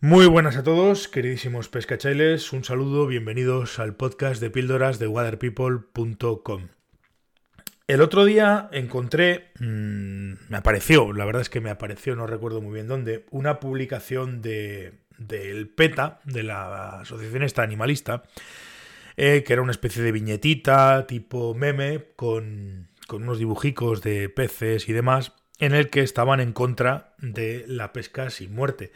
[0.00, 6.68] Muy buenas a todos, queridísimos pescachailes, un saludo, bienvenidos al podcast de píldoras de waterpeople.com.
[7.86, 12.60] El otro día encontré, mmm, me apareció, la verdad es que me apareció, no recuerdo
[12.60, 18.24] muy bien dónde, una publicación de del PETA, de la Asociación esta Animalista,
[19.16, 24.90] eh, que era una especie de viñetita tipo meme con, con unos dibujicos de peces
[24.90, 28.92] y demás, en el que estaban en contra de la pesca sin muerte.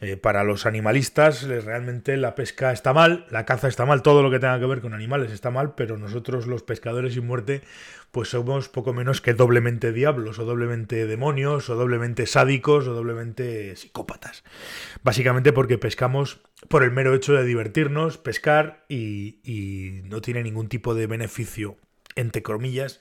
[0.00, 4.30] Eh, para los animalistas realmente la pesca está mal, la caza está mal, todo lo
[4.30, 7.62] que tenga que ver con animales está mal, pero nosotros los pescadores sin muerte
[8.12, 13.74] pues somos poco menos que doblemente diablos o doblemente demonios o doblemente sádicos o doblemente
[13.74, 14.44] psicópatas.
[15.02, 20.68] Básicamente porque pescamos por el mero hecho de divertirnos, pescar y, y no tiene ningún
[20.68, 21.76] tipo de beneficio,
[22.14, 23.00] entre comillas,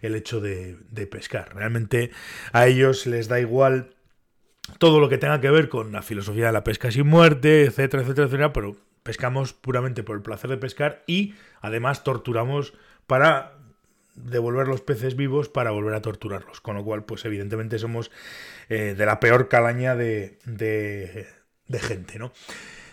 [0.00, 1.54] el hecho de, de pescar.
[1.54, 2.10] Realmente
[2.52, 3.94] a ellos les da igual
[4.78, 8.02] todo lo que tenga que ver con la filosofía de la pesca sin muerte, etcétera,
[8.02, 12.74] etcétera, etcétera, pero pescamos puramente por el placer de pescar y además torturamos
[13.06, 13.54] para
[14.14, 16.60] devolver los peces vivos para volver a torturarlos.
[16.60, 18.10] Con lo cual, pues evidentemente somos
[18.68, 21.26] eh, de la peor calaña de, de,
[21.66, 22.32] de gente, ¿no?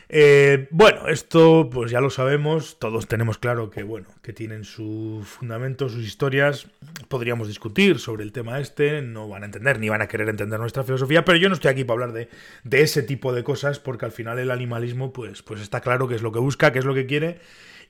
[0.07, 5.27] Eh, bueno, esto pues ya lo sabemos, todos tenemos claro que bueno, que tienen sus
[5.27, 6.67] fundamentos, sus historias,
[7.07, 10.59] podríamos discutir sobre el tema este, no van a entender ni van a querer entender
[10.59, 12.29] nuestra filosofía, pero yo no estoy aquí para hablar de,
[12.63, 16.15] de ese tipo de cosas porque al final el animalismo pues, pues está claro qué
[16.15, 17.39] es lo que busca, qué es lo que quiere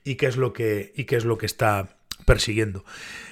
[0.02, 2.84] y qué es lo que, y qué es lo que está persiguiendo.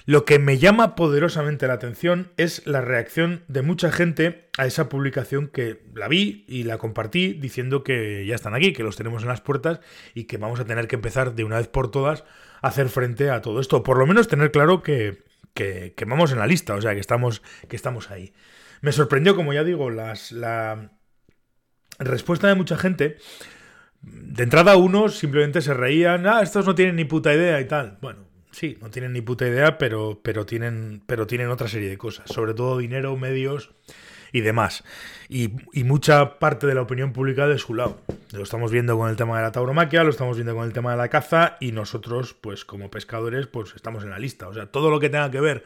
[0.07, 4.89] Lo que me llama poderosamente la atención es la reacción de mucha gente a esa
[4.89, 9.23] publicación que la vi y la compartí diciendo que ya están aquí, que los tenemos
[9.23, 9.81] en las puertas
[10.15, 12.25] y que vamos a tener que empezar de una vez por todas
[12.63, 13.83] a hacer frente a todo esto.
[13.83, 15.23] Por lo menos tener claro que,
[15.55, 18.35] que, que vamos en la lista, o sea, que estamos, que estamos ahí.
[18.83, 20.91] Me sorprendió, como ya digo, las, la
[21.99, 23.17] respuesta de mucha gente.
[24.03, 27.97] De entrada, unos simplemente se reían, ah, estos no tienen ni puta idea y tal.
[28.03, 31.99] Bueno, sí, no tienen ni puta idea, pero, pero, tienen, pero tienen otra serie de
[31.99, 33.71] cosas, sobre todo dinero, medios
[34.33, 34.85] y demás.
[35.29, 38.01] Y, y, mucha parte de la opinión pública de su lado.
[38.33, 40.93] Lo estamos viendo con el tema de la tauromaquia, lo estamos viendo con el tema
[40.93, 44.49] de la caza y nosotros, pues como pescadores, pues estamos en la lista.
[44.49, 45.65] O sea, todo lo que tenga que ver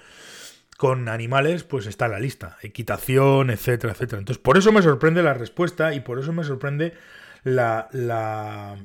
[0.76, 2.56] con animales, pues está en la lista.
[2.62, 4.20] Equitación, etcétera, etcétera.
[4.20, 6.94] Entonces, por eso me sorprende la respuesta y por eso me sorprende
[7.44, 7.88] la...
[7.92, 8.76] la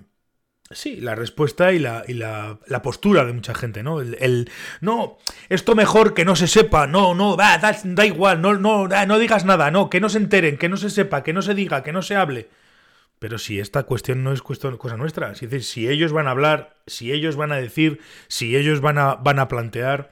[0.74, 4.02] Sí, la respuesta y la, y la, la postura de mucha gente, ¿no?
[4.02, 4.50] El,
[4.82, 5.18] no,
[5.50, 9.20] esto mejor que no se sepa, no, no, da, da, da igual, no, no, no
[9.20, 11.84] digas nada, no, que no se enteren, que no se sepa, que no se diga,
[11.84, 12.50] que no se hable.
[13.20, 16.32] Pero si esta cuestión no es cuestión, cosa nuestra, es decir, si ellos van a
[16.32, 20.10] hablar, si ellos van a decir, si ellos van a, van a plantear,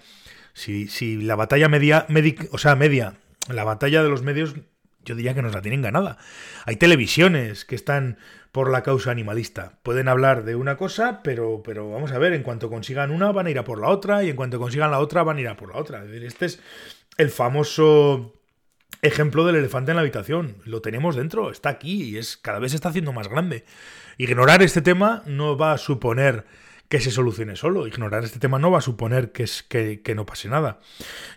[0.54, 3.16] si, si la batalla media, media, o sea, media,
[3.50, 4.56] la batalla de los medios
[5.06, 6.18] yo diría que nos la tienen ganada.
[6.66, 8.18] Hay televisiones que están
[8.52, 9.80] por la causa animalista.
[9.84, 13.48] Pueden hablar de una cosa, pero, pero vamos a ver, en cuanto consigan una van
[13.48, 15.48] a ir a por la otra y en cuanto consigan la otra van a ir
[15.48, 16.04] a por la otra.
[16.06, 16.60] Este es
[17.18, 18.34] el famoso
[19.02, 20.58] ejemplo del elefante en la habitación.
[20.66, 23.66] Lo tenemos dentro, está aquí y es cada vez se está haciendo más grande.
[24.18, 26.46] Ignorar este tema no va a suponer
[26.92, 27.88] que se solucione solo.
[27.88, 30.82] Ignorar este tema no va a suponer que, es, que, no pase nada.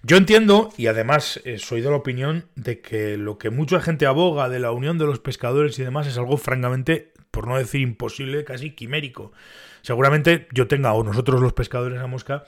[0.02, 4.04] Yo entiendo, y además eh, soy de la opinión, de que lo que mucha gente
[4.04, 7.82] aboga de la unión de los pescadores y demás es algo francamente, por no decir
[7.82, 9.30] imposible, casi quimérico.
[9.82, 12.42] Seguramente yo tenga, o nosotros los pescadores a mosca,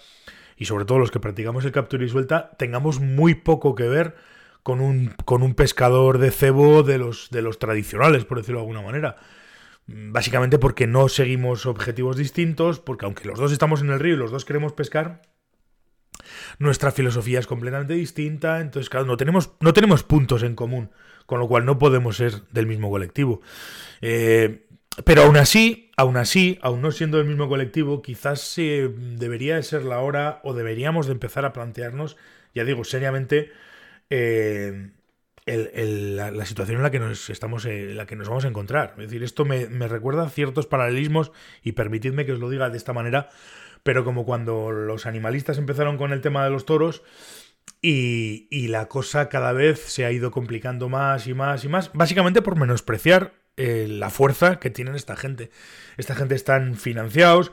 [0.56, 4.16] y sobre todo los que practicamos el captura y suelta, tengamos muy poco que ver
[4.64, 8.64] con un, con un pescador de cebo de los, de los tradicionales, por decirlo de
[8.64, 9.14] alguna manera.
[9.86, 14.18] Básicamente porque no seguimos objetivos distintos, porque aunque los dos estamos en el río y
[14.18, 15.22] los dos queremos pescar,
[16.58, 20.90] nuestra filosofía es completamente distinta, entonces claro, no tenemos, no tenemos puntos en común,
[21.26, 23.40] con lo cual no podemos ser del mismo colectivo.
[24.00, 24.66] Eh,
[25.04, 29.62] pero aún así, aún así, aún no siendo del mismo colectivo, quizás eh, debería de
[29.62, 32.16] ser la hora o deberíamos de empezar a plantearnos,
[32.54, 33.52] ya digo, seriamente,
[34.08, 34.90] eh,
[35.46, 38.94] la, situación en la que nos estamos eh, en la que nos vamos a encontrar.
[38.98, 41.32] Es decir, esto me, me, recuerda ciertos paralelismos
[41.62, 43.30] y permitidme que os lo diga de esta manera,
[43.82, 47.02] pero como cuando los animalistas empezaron con el tema de los toros
[47.80, 51.92] y, y la cosa cada vez se ha ido complicando más y más y más,
[51.92, 55.50] básicamente por menospreciar eh, la fuerza que tienen esta gente.
[55.96, 57.52] Esta gente están financiados,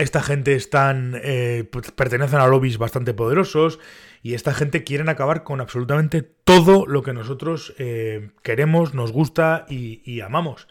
[0.00, 3.78] esta gente están eh, pertenecen a lobbies bastante poderosos
[4.22, 9.66] y esta gente quieren acabar con absolutamente todo lo que nosotros eh, queremos, nos gusta
[9.68, 10.68] y, amamos.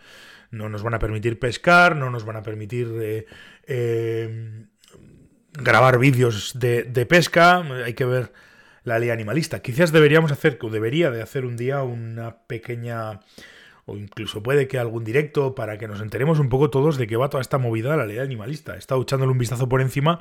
[0.51, 3.25] No nos van a permitir pescar, no nos van a permitir
[3.67, 4.65] eh,
[5.53, 8.33] grabar vídeos de, de, pesca, hay que ver
[8.83, 9.61] la ley animalista.
[9.61, 13.19] Quizás deberíamos hacer, o debería de hacer un día una pequeña
[13.89, 17.17] o incluso puede que algún directo para que nos enteremos un poco todos de qué
[17.17, 18.75] va toda esta movida de la ley animalista.
[18.75, 20.19] He estado echándole un vistazo por encima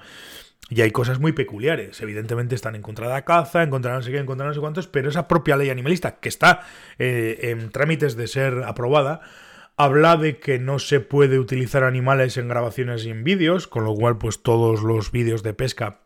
[0.71, 2.01] y hay cosas muy peculiares.
[2.01, 4.45] Evidentemente están en contra de la caza, en contra de no sé qué, en contra
[4.45, 6.63] de no sé cuántos, pero esa propia ley animalista, que está
[6.99, 9.21] eh, en trámites de ser aprobada,
[9.77, 13.95] habla de que no se puede utilizar animales en grabaciones y en vídeos, con lo
[13.95, 16.01] cual pues todos los vídeos de pesca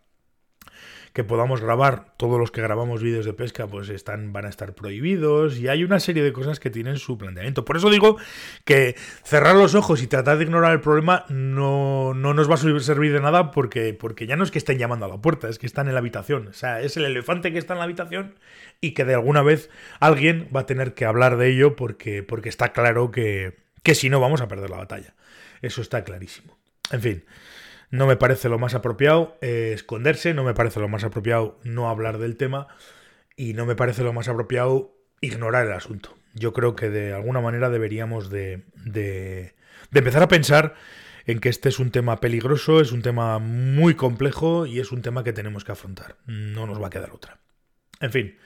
[1.13, 4.75] que podamos grabar, todos los que grabamos vídeos de pesca, pues están, van a estar
[4.75, 7.65] prohibidos y hay una serie de cosas que tienen su planteamiento.
[7.65, 8.17] Por eso digo
[8.65, 12.81] que cerrar los ojos y tratar de ignorar el problema no, no nos va a
[12.81, 15.59] servir de nada porque, porque ya no es que estén llamando a la puerta, es
[15.59, 16.49] que están en la habitación.
[16.49, 18.35] O sea, es el elefante que está en la habitación
[18.81, 19.69] y que de alguna vez
[20.01, 24.09] alguien va a tener que hablar de ello porque, porque está claro que, que si
[24.09, 25.15] no vamos a perder la batalla.
[25.61, 26.57] Eso está clarísimo.
[26.91, 27.25] En fin.
[27.93, 31.91] No me parece lo más apropiado eh, esconderse, no me parece lo más apropiado no
[31.91, 32.67] hablar del tema
[33.37, 36.17] y no me parece lo más apropiado ignorar el asunto.
[36.33, 39.55] Yo creo que de alguna manera deberíamos de, de,
[39.91, 40.75] de empezar a pensar
[41.27, 45.03] en que este es un tema peligroso, es un tema muy complejo y es un
[45.03, 46.17] tema que tenemos que afrontar.
[46.25, 47.41] No nos va a quedar otra.
[48.01, 48.39] En fin,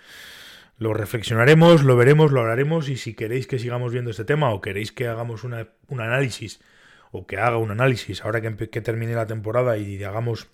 [0.77, 4.61] lo reflexionaremos, lo veremos, lo hablaremos y si queréis que sigamos viendo este tema o
[4.61, 6.61] queréis que hagamos una, un análisis
[7.13, 10.49] o que haga un análisis ahora que, termine la temporada y hagamos,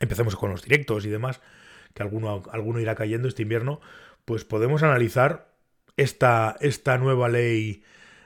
[0.00, 1.40] empecemos con los directos y demás,
[1.94, 3.80] que alguno, alguno irá cayendo este invierno,
[4.24, 5.52] pues podemos analizar
[5.96, 7.82] esta, esta nueva ley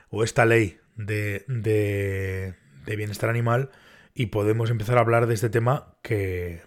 [0.09, 2.55] o esta ley de, de,
[2.85, 3.71] de bienestar animal
[4.13, 6.61] y podemos empezar a hablar de este tema que,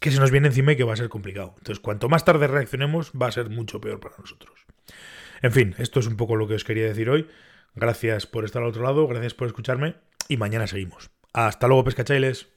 [0.00, 1.54] que se nos viene encima y que va a ser complicado.
[1.58, 4.66] Entonces, cuanto más tarde reaccionemos, va a ser mucho peor para nosotros.
[5.44, 7.28] En fin, esto es un poco lo que os quería decir hoy.
[7.74, 9.96] Gracias por estar al otro lado, gracias por escucharme
[10.26, 11.10] y mañana seguimos.
[11.34, 12.48] Hasta luego, pescachailes.